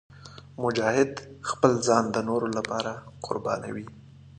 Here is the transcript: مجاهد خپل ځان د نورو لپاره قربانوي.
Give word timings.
مجاهد 0.63 1.11
خپل 1.49 1.71
ځان 1.87 2.03
د 2.11 2.17
نورو 2.29 2.47
لپاره 2.57 2.91
قربانوي. 3.25 3.85